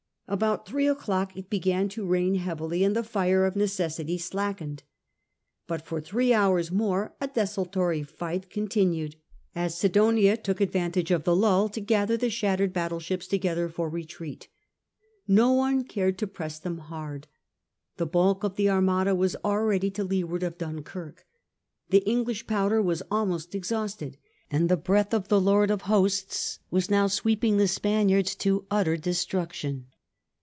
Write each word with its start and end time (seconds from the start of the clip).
About 0.27 0.65
three 0.65 0.87
o'clock 0.87 1.35
it 1.35 1.49
began 1.49 1.89
to 1.89 2.05
rain 2.05 2.35
heavily, 2.35 2.85
and 2.85 2.95
the 2.95 3.03
fire 3.03 3.43
of 3.45 3.57
necessity 3.57 4.17
slackened. 4.17 4.81
But 5.67 5.85
for 5.85 5.99
three 5.99 6.31
hours 6.31 6.71
more 6.71 7.13
a 7.19 7.27
desultory 7.27 8.01
fight 8.03 8.49
con 8.49 8.69
tinued, 8.69 9.15
as 9.53 9.75
Sidonia 9.77 10.37
took 10.37 10.61
advantage 10.61 11.11
of 11.11 11.25
the 11.25 11.35
lull 11.35 11.67
to 11.67 11.81
gather 11.81 12.15
the 12.15 12.29
shattered 12.29 12.71
battle 12.71 13.01
ships 13.01 13.27
together 13.27 13.67
for 13.67 13.89
retreat. 13.89 14.47
No 15.27 15.51
one 15.51 15.83
cared 15.83 16.17
to 16.19 16.27
press 16.27 16.59
them 16.59 16.77
hard. 16.77 17.27
The 17.97 18.05
bulk 18.05 18.45
of 18.45 18.55
the 18.55 18.69
Armada 18.69 19.13
was 19.13 19.35
already 19.43 19.91
to 19.91 20.03
leeward 20.05 20.43
of 20.43 20.57
Dunkirk. 20.57 21.27
The 21.89 22.07
English 22.09 22.47
powder 22.47 22.81
was 22.81 23.03
almost 23.11 23.53
exhausted, 23.53 24.15
and 24.49 24.69
the 24.69 24.77
breath 24.77 25.13
of 25.13 25.27
the 25.27 25.41
Lord 25.41 25.69
of 25.69 25.81
Hosts 25.83 26.59
was 26.69 26.89
now 26.89 27.07
sweeping 27.07 27.57
the 27.57 27.67
Spaniards 27.67 28.33
to 28.35 28.65
utter 28.71 28.95
destruction. 28.95 29.87